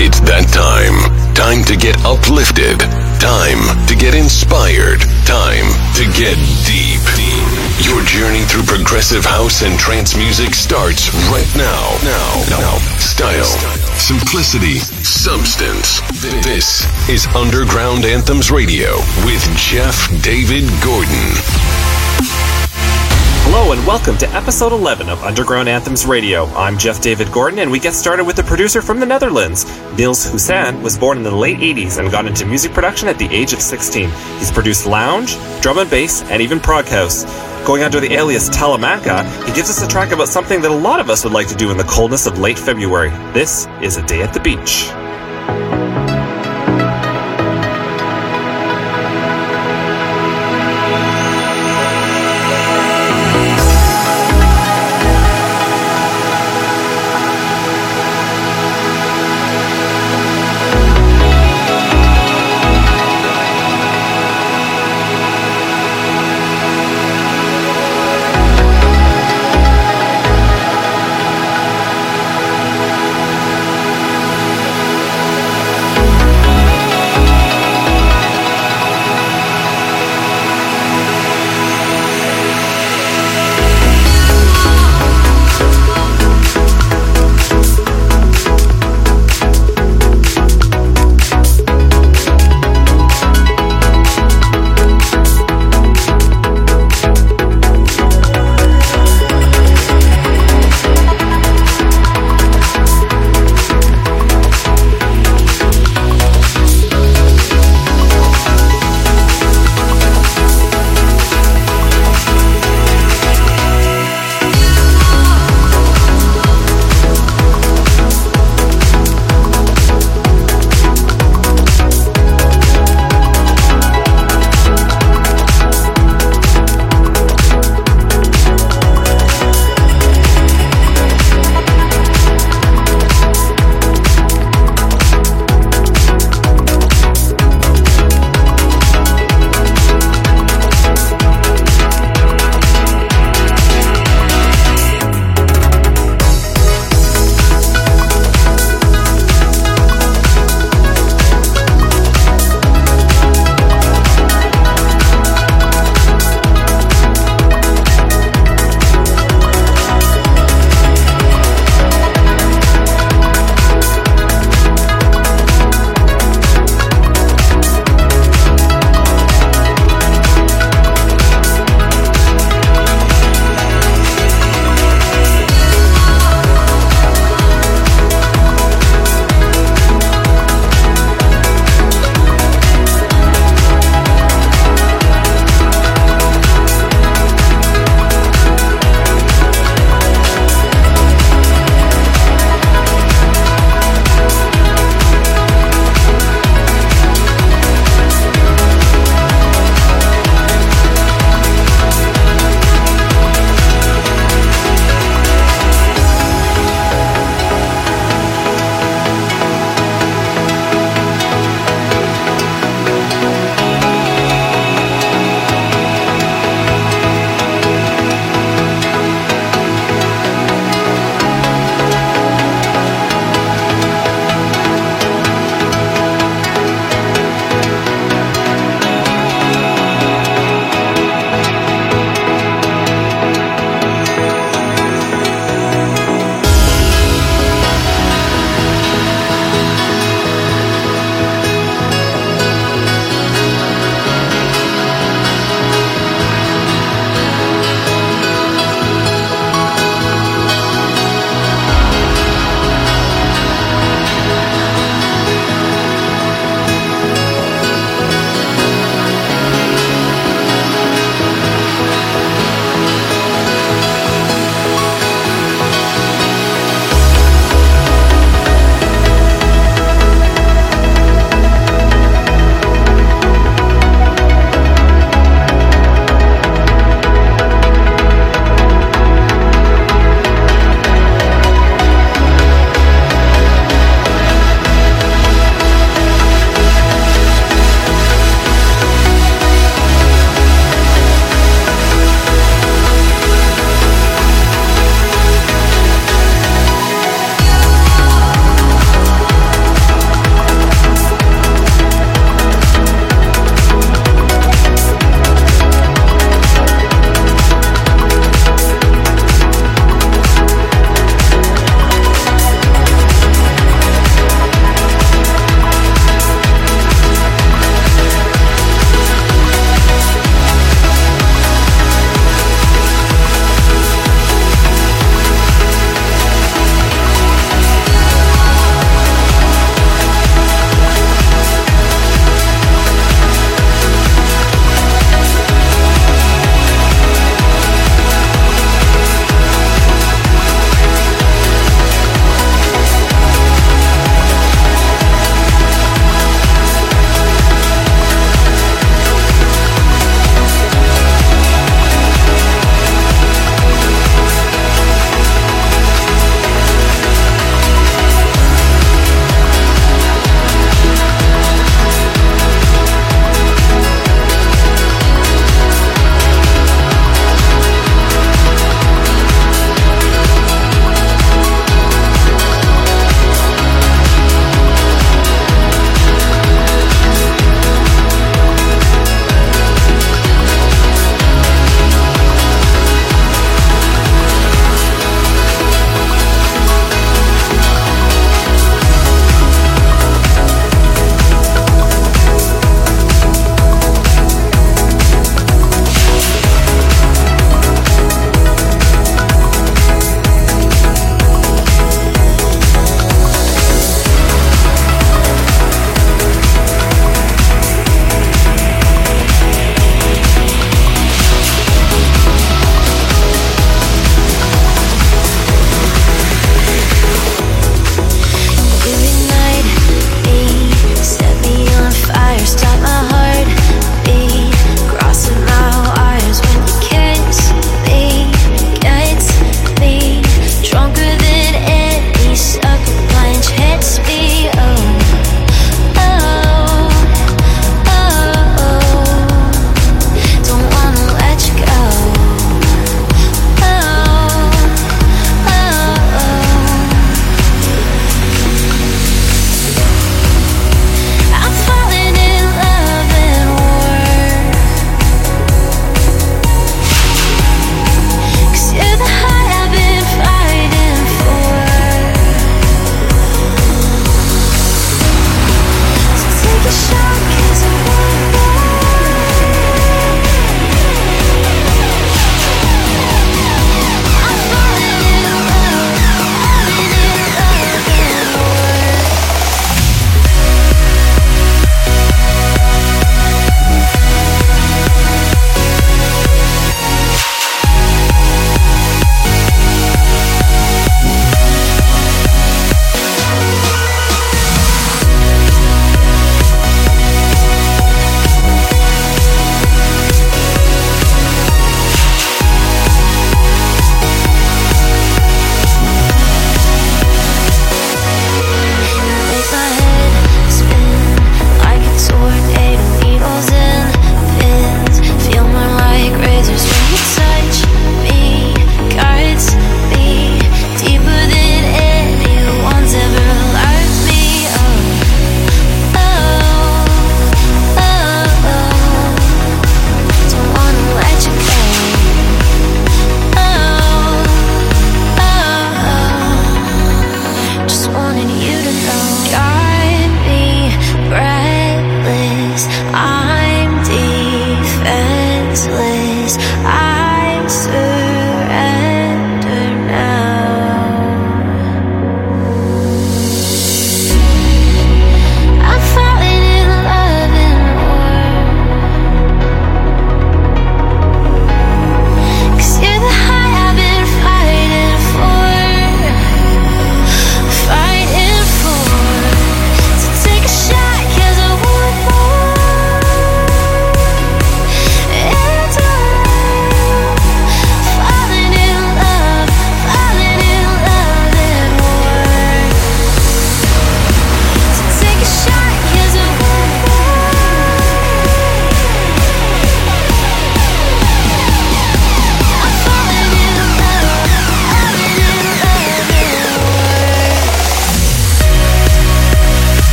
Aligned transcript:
It's 0.00 0.16
that 0.24 0.48
time. 0.48 0.96
Time 1.36 1.60
to 1.68 1.76
get 1.76 1.92
uplifted. 2.08 2.80
Time 3.20 3.60
to 3.84 3.92
get 3.92 4.16
inspired. 4.16 5.04
Time 5.28 5.68
to 5.92 6.08
get 6.16 6.40
deep. 6.64 7.04
Your 7.84 8.00
journey 8.08 8.40
through 8.48 8.64
progressive 8.64 9.28
house 9.28 9.60
and 9.60 9.76
trance 9.78 10.16
music 10.16 10.56
starts 10.56 11.12
right 11.28 11.52
now. 11.52 11.84
Now. 12.00 12.32
Now. 12.48 12.80
Style. 12.96 13.44
Simplicity. 14.00 14.80
Substance. 15.04 16.00
This 16.48 16.88
is 17.12 17.28
Underground 17.36 18.08
Anthems 18.08 18.50
Radio 18.50 18.96
with 19.28 19.44
Jeff 19.60 20.08
David 20.24 20.64
Gordon. 20.80 21.99
Hello 23.52 23.72
and 23.72 23.84
welcome 23.84 24.16
to 24.18 24.28
episode 24.28 24.70
11 24.70 25.08
of 25.08 25.24
Underground 25.24 25.68
Anthems 25.68 26.06
Radio. 26.06 26.44
I'm 26.54 26.78
Jeff 26.78 27.00
David 27.00 27.32
Gordon 27.32 27.58
and 27.58 27.68
we 27.68 27.80
get 27.80 27.94
started 27.94 28.22
with 28.22 28.38
a 28.38 28.44
producer 28.44 28.80
from 28.80 29.00
the 29.00 29.06
Netherlands. 29.06 29.64
Niels 29.98 30.24
Hussan 30.24 30.80
was 30.84 30.96
born 30.96 31.18
in 31.18 31.24
the 31.24 31.34
late 31.34 31.58
80s 31.58 31.98
and 31.98 32.12
got 32.12 32.26
into 32.26 32.46
music 32.46 32.72
production 32.72 33.08
at 33.08 33.18
the 33.18 33.26
age 33.26 33.52
of 33.52 33.60
16. 33.60 34.08
He's 34.38 34.52
produced 34.52 34.86
lounge, 34.86 35.34
drum 35.62 35.78
and 35.78 35.90
bass, 35.90 36.22
and 36.30 36.40
even 36.40 36.60
prog 36.60 36.86
house. 36.86 37.24
Going 37.66 37.82
under 37.82 37.98
the 37.98 38.12
alias 38.12 38.48
Telemaca, 38.50 39.24
he 39.44 39.52
gives 39.52 39.68
us 39.68 39.82
a 39.82 39.88
track 39.88 40.12
about 40.12 40.28
something 40.28 40.62
that 40.62 40.70
a 40.70 40.74
lot 40.74 41.00
of 41.00 41.10
us 41.10 41.24
would 41.24 41.32
like 41.32 41.48
to 41.48 41.56
do 41.56 41.72
in 41.72 41.76
the 41.76 41.82
coldness 41.82 42.26
of 42.26 42.38
late 42.38 42.58
February. 42.58 43.10
This 43.32 43.66
is 43.82 43.96
A 43.96 44.06
Day 44.06 44.22
at 44.22 44.32
the 44.32 44.38
Beach. 44.38 44.86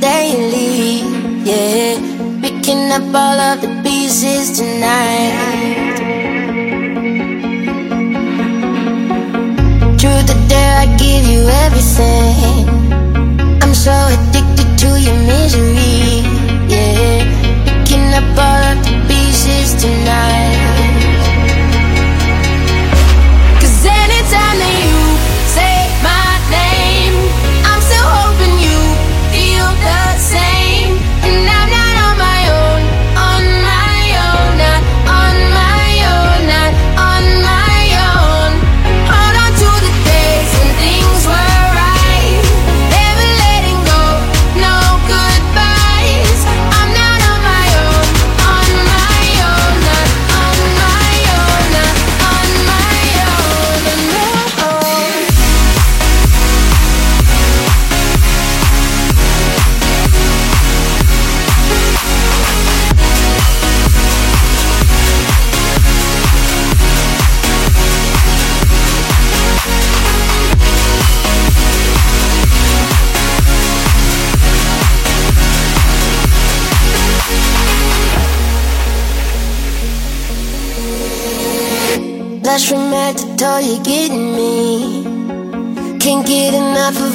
The 0.00 0.18
leave. 0.52 1.46
Yeah, 1.46 1.98
picking 2.40 2.90
up 2.90 3.14
all 3.14 3.38
of 3.50 3.60
the 3.60 3.70
pieces 3.82 4.58
tonight. 4.58 5.34
Truth 10.00 10.30
or 10.34 10.40
dare, 10.48 10.76
I 10.84 10.86
give 10.96 11.24
you 11.26 11.42
everything. 11.64 12.68
I'm 13.62 13.74
so 13.74 13.94
addicted 14.14 14.70
to 14.82 14.90
your 15.06 15.18
misery. 15.32 16.24
Yeah, 16.72 17.24
picking 17.66 18.08
up 18.18 18.38
all 18.46 18.62
of 18.70 18.76
the 18.84 18.94
pieces 19.08 19.74
tonight. 19.82 20.53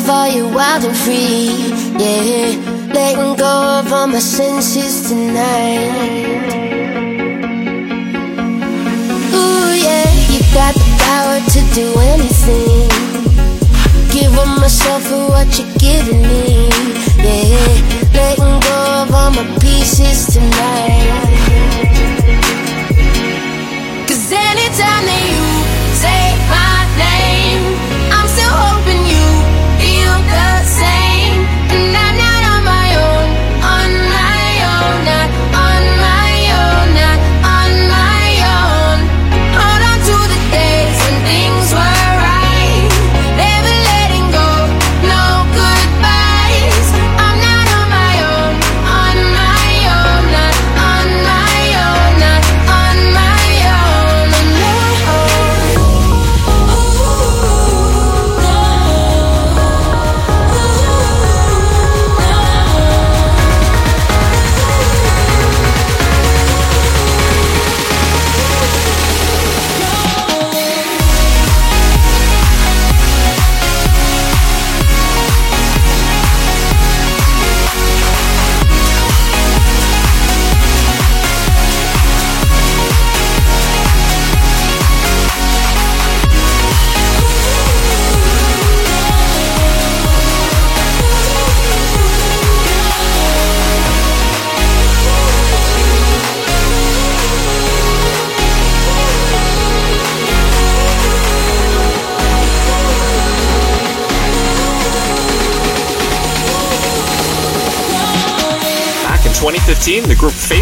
All 0.09 0.27
you 0.27 0.47
wild 0.49 0.83
and 0.83 0.97
free. 0.97 1.49
Yeah, 2.01 2.57
letting 2.93 3.35
go 3.35 3.79
of 3.79 3.93
all 3.93 4.07
my 4.07 4.19
senses 4.19 5.09
tonight. 5.09 5.89
Ooh, 9.33 9.71
yeah, 9.85 10.09
you 10.31 10.39
got 10.53 10.73
the 10.73 10.89
power 11.05 11.37
to 11.53 11.59
do 11.79 11.87
anything. 12.13 12.89
Give 14.09 14.33
of 14.37 14.49
myself 14.59 15.03
for 15.03 15.29
what 15.29 15.47
you're 15.57 15.75
giving 15.77 16.21
me. 16.23 16.69
Yeah, 17.17 18.09
letting 18.17 18.59
go 18.67 18.77
of 19.01 19.13
all 19.13 19.31
my 19.31 19.45
pieces 19.61 20.33
tonight. 20.33 21.29
Cause 24.07 24.31
anytime 24.31 25.08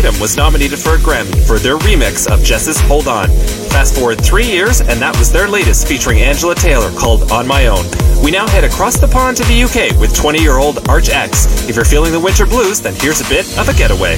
Fatum 0.08 0.22
was 0.22 0.38
nominated 0.38 0.80
for 0.80 0.96
a 0.96 0.98
Grammy 0.98 1.46
for 1.46 1.60
their 1.60 1.78
remix 1.80 2.32
of 2.32 2.42
Jess's 2.44 2.80
Hold 2.82 3.08
On. 3.08 3.28
Fast 3.70 3.96
forward 3.96 4.24
three 4.24 4.46
years, 4.46 4.80
and 4.80 5.02
that 5.02 5.18
was 5.18 5.32
their 5.32 5.48
latest 5.50 5.88
featuring 5.88 6.20
Angela 6.20 6.56
Taylor 6.56 6.92
called 6.98 7.30
On 7.32 7.46
My 7.46 7.68
Own. 7.68 7.86
We 8.24 8.32
now 8.32 8.48
head 8.48 8.64
across 8.64 8.98
the 8.98 9.08
pond 9.08 9.38
to 9.38 9.44
the 9.44 9.64
UK 9.64 10.00
with 10.00 10.16
20 10.16 10.42
year 10.42 10.58
old 10.58 10.88
Arch 10.88 11.10
X. 11.10 11.46
If 11.68 11.76
you're 11.76 11.86
feeling 11.86 12.14
the 12.14 12.20
winter 12.20 12.46
blues, 12.46 12.80
then 12.80 12.96
here's 12.96 13.20
a 13.20 13.28
bit 13.28 13.46
of 13.58 13.68
a 13.68 13.74
getaway. 13.74 14.16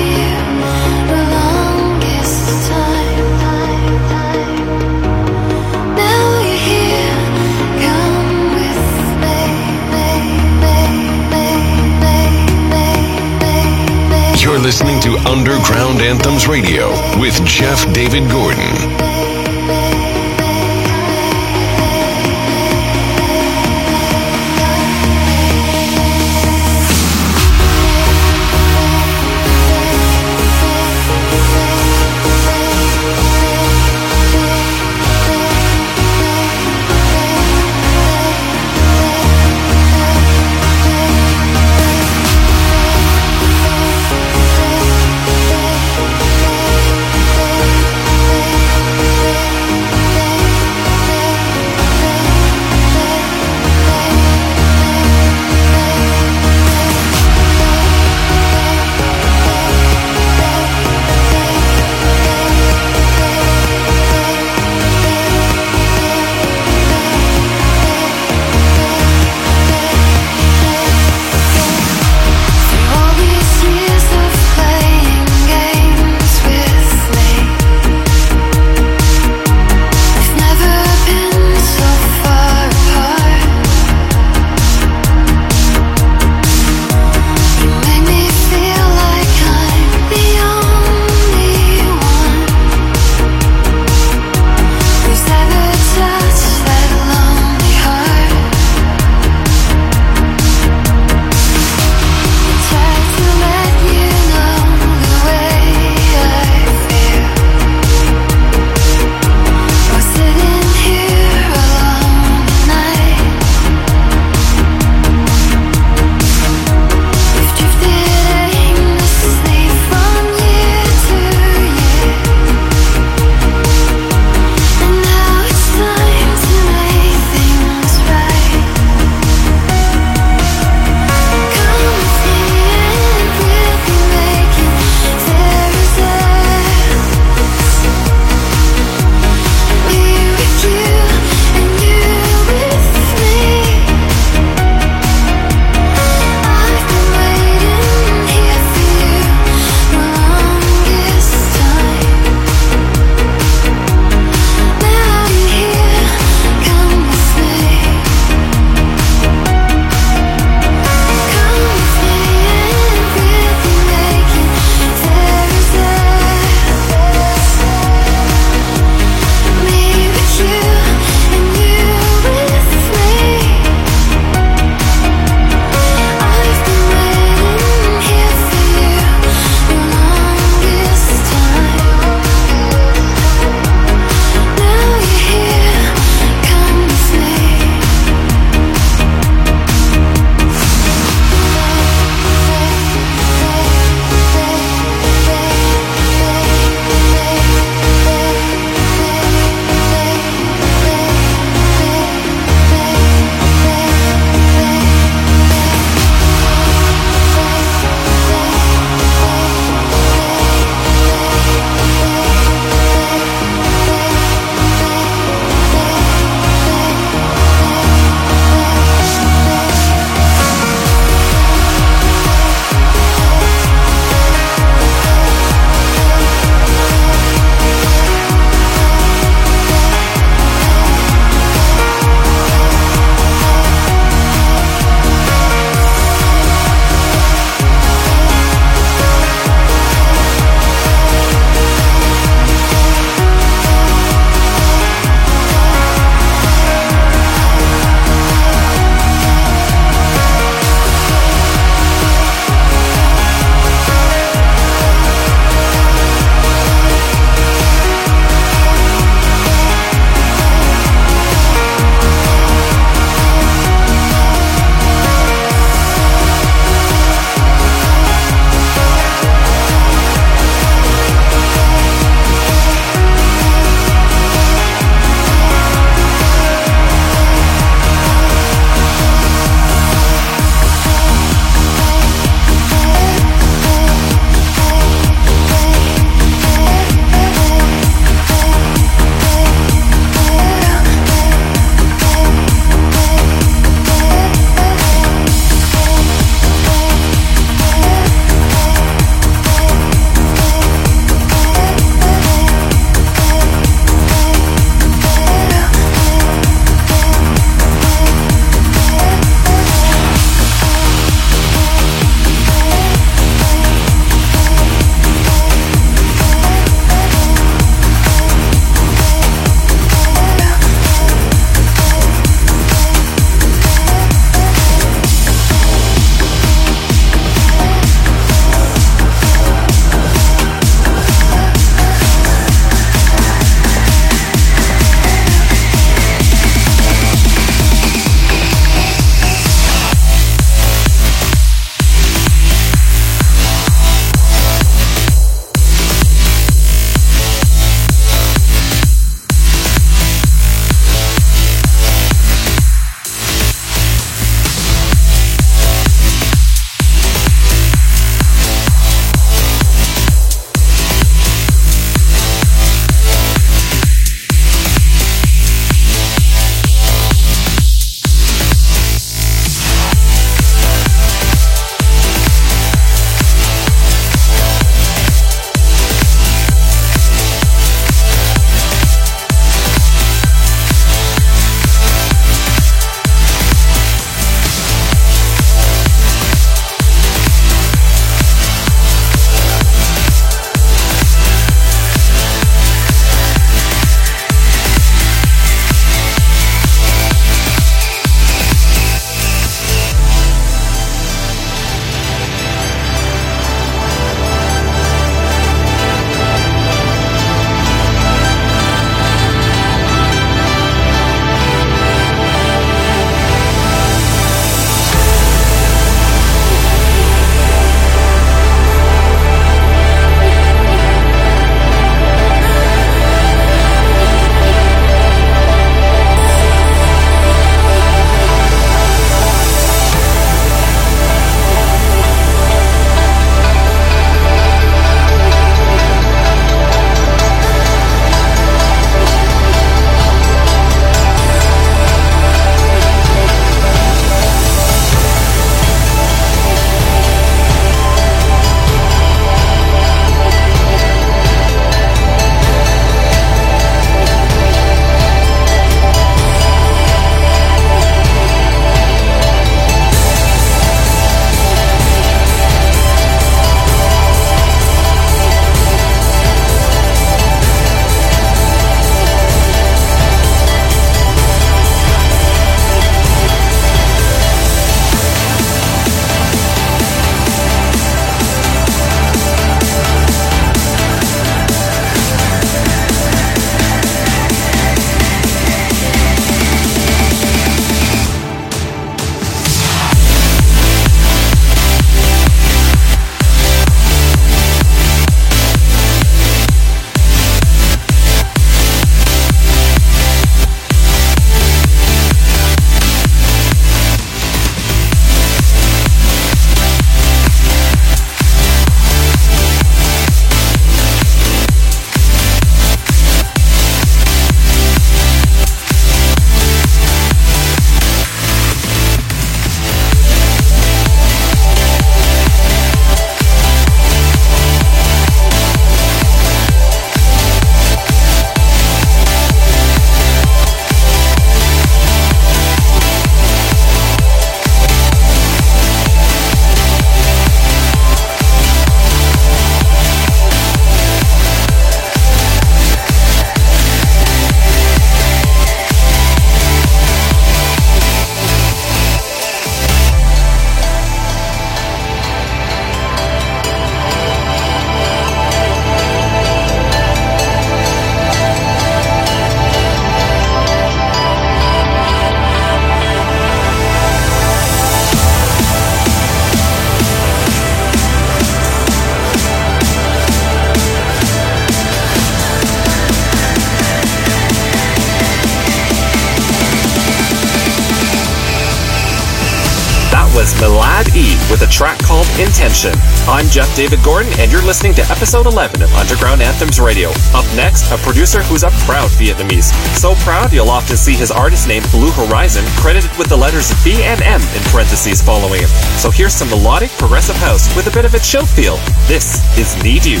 Jeff 583.30 583.54
David 583.54 583.78
Gordon, 583.84 584.12
and 584.18 584.32
you're 584.32 584.42
listening 584.42 584.74
to 584.74 584.82
episode 584.90 585.26
11 585.26 585.62
of 585.62 585.72
Underground 585.74 586.20
Anthems 586.20 586.58
Radio. 586.58 586.90
Up 587.14 587.24
next, 587.36 587.70
a 587.70 587.76
producer 587.78 588.22
who's 588.24 588.42
a 588.42 588.50
proud 588.66 588.90
Vietnamese. 588.98 589.54
So 589.76 589.94
proud, 590.02 590.32
you'll 590.32 590.50
often 590.50 590.76
see 590.76 590.94
his 590.94 591.12
artist 591.12 591.46
name 591.46 591.62
Blue 591.70 591.92
Horizon 591.92 592.44
credited 592.58 592.90
with 592.98 593.08
the 593.08 593.16
letters 593.16 593.52
V 593.62 593.84
and 593.84 594.02
M 594.02 594.20
in 594.20 594.42
parentheses 594.50 595.00
following 595.00 595.42
it. 595.44 595.48
So 595.78 595.92
here's 595.92 596.14
some 596.14 596.28
melodic 596.28 596.70
progressive 596.72 597.16
house 597.16 597.54
with 597.54 597.68
a 597.68 597.70
bit 597.70 597.84
of 597.84 597.94
a 597.94 598.00
chill 598.00 598.26
feel. 598.26 598.56
This 598.88 599.22
is 599.38 599.54
Need 599.62 599.84
You. 599.84 600.00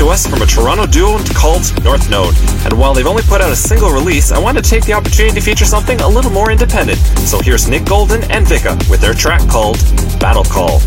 To 0.00 0.08
us 0.08 0.26
from 0.26 0.40
a 0.40 0.46
Toronto 0.46 0.86
duo 0.86 1.18
called 1.34 1.62
North 1.84 2.08
Node. 2.08 2.34
And 2.64 2.72
while 2.72 2.94
they've 2.94 3.06
only 3.06 3.22
put 3.22 3.42
out 3.42 3.52
a 3.52 3.56
single 3.56 3.90
release, 3.90 4.32
I 4.32 4.38
wanted 4.38 4.64
to 4.64 4.70
take 4.70 4.86
the 4.86 4.94
opportunity 4.94 5.34
to 5.34 5.40
feature 5.42 5.66
something 5.66 6.00
a 6.00 6.08
little 6.08 6.30
more 6.30 6.50
independent. 6.50 6.98
So 7.28 7.38
here's 7.40 7.68
Nick 7.68 7.84
Golden 7.84 8.22
and 8.30 8.46
Vika 8.46 8.78
with 8.88 9.02
their 9.02 9.12
track 9.12 9.46
called 9.46 9.76
Battle 10.18 10.44
Call. 10.44 10.80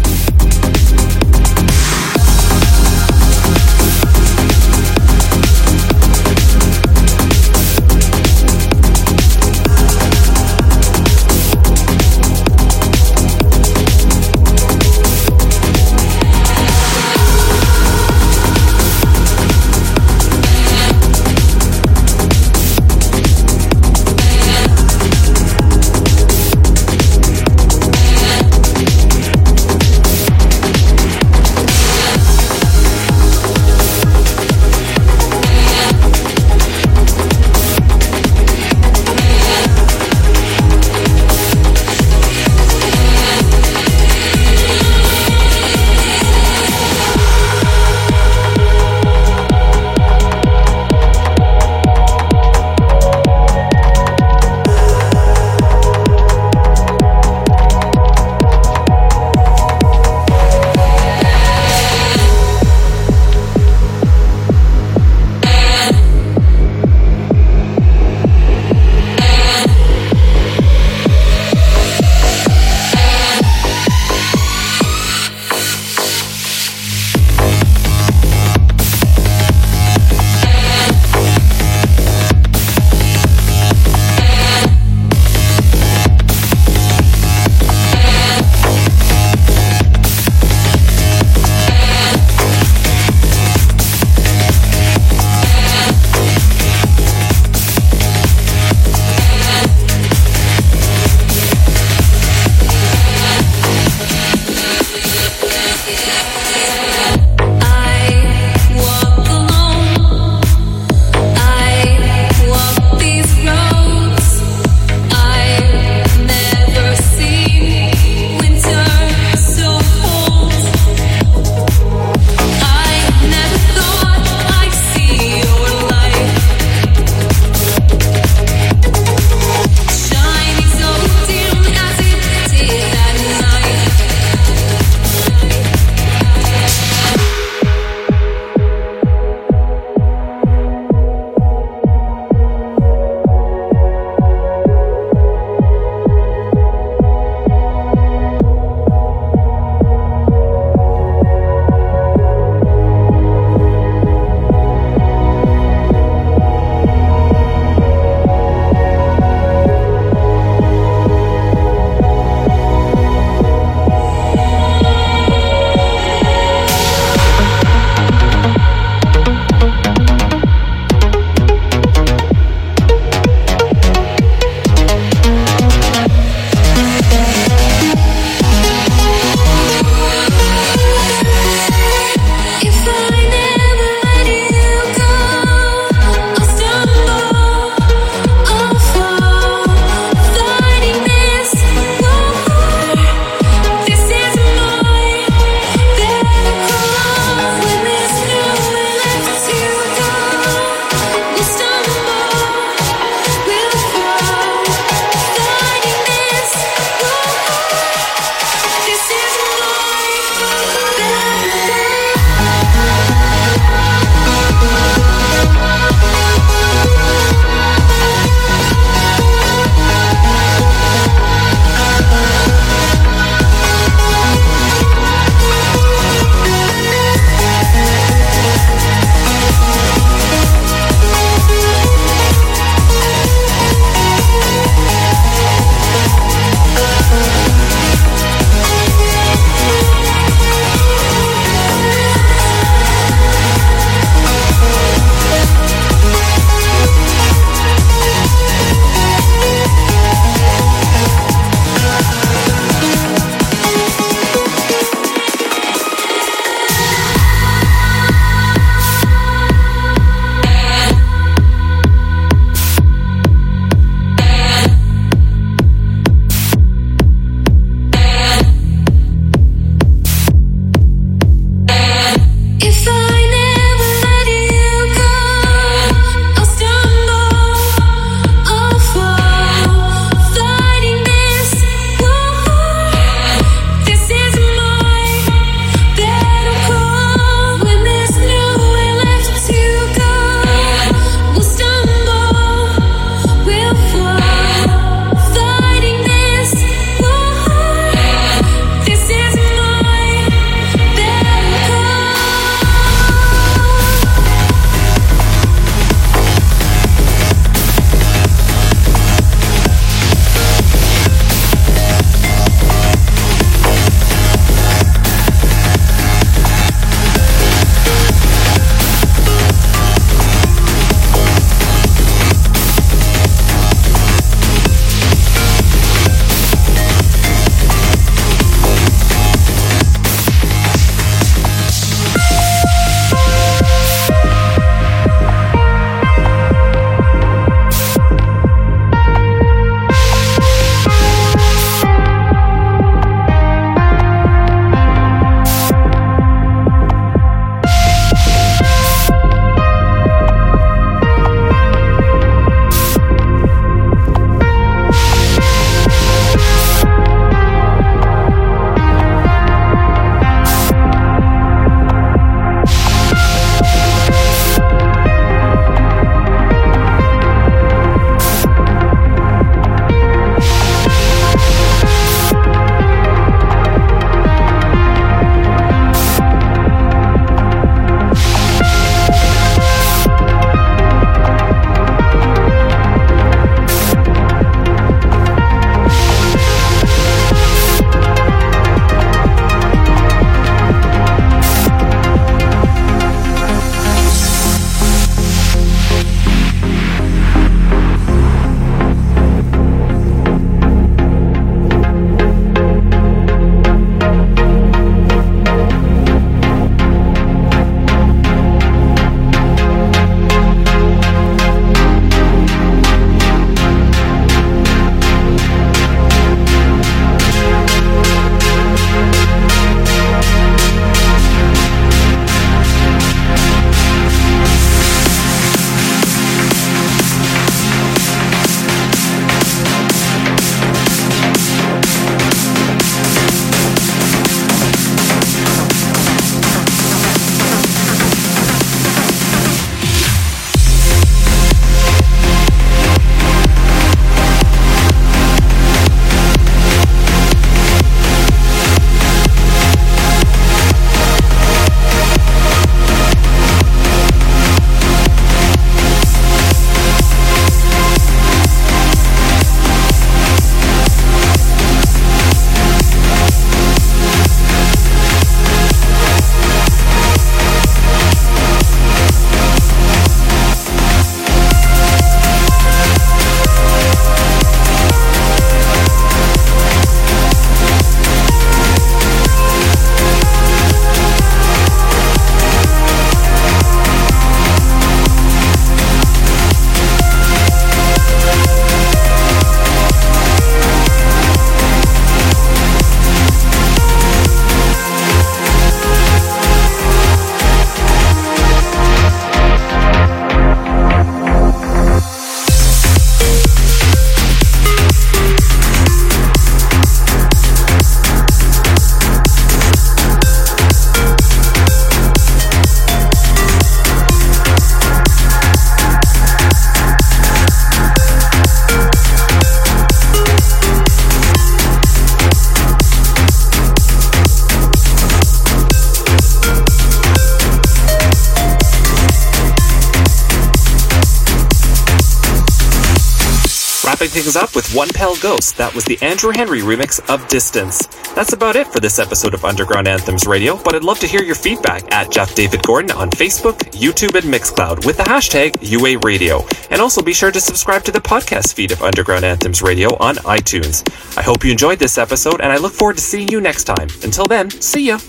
Things 534.14 534.36
up 534.36 534.55
with 534.55 534.76
One 534.76 534.89
Pale 534.89 535.16
Ghost. 535.16 535.57
That 535.57 535.74
was 535.74 535.86
the 535.86 535.99
Andrew 536.03 536.32
Henry 536.32 536.59
remix 536.59 536.99
of 537.09 537.28
Distance. 537.30 537.88
That's 538.14 538.34
about 538.34 538.55
it 538.55 538.68
for 538.68 538.80
this 538.80 538.99
episode 538.99 539.34
of 539.34 539.43
Underground 539.43 539.88
Anthems 539.88 540.28
Radio, 540.28 540.55
but 540.55 540.76
I'd 540.76 540.84
love 540.84 540.99
to 540.99 541.07
hear 541.07 541.24
your 541.24 541.34
feedback 541.34 541.91
at 541.91 542.11
Jeff 542.11 542.36
David 542.36 542.61
Gordon 542.61 542.91
on 542.91 543.09
Facebook, 543.09 543.57
YouTube, 543.72 544.14
and 544.14 544.32
Mixcloud 544.32 544.86
with 544.86 544.97
the 544.97 545.03
hashtag 545.03 545.57
UA 545.61 545.97
Radio. 545.99 546.45
And 546.70 546.80
also 546.80 547.01
be 547.01 547.14
sure 547.14 547.32
to 547.32 547.41
subscribe 547.41 547.84
to 547.86 547.91
the 547.91 547.99
podcast 547.99 548.53
feed 548.53 548.72
of 548.72 548.84
Underground 548.84 549.26
Anthems 549.26 549.64
Radio 549.64 549.97
on 549.97 550.18
iTunes. 550.18 550.88
I 551.18 551.24
hope 551.24 551.43
you 551.43 551.51
enjoyed 551.51 551.80
this 551.80 551.97
episode, 551.97 552.39
and 552.41 552.51
I 552.51 552.57
look 552.57 552.74
forward 552.74 552.97
to 552.97 553.03
seeing 553.03 553.30
you 553.30 553.41
next 553.41 553.64
time. 553.64 553.88
Until 554.03 554.26
then, 554.26 554.51
see 554.51 554.89
ya! 554.89 554.99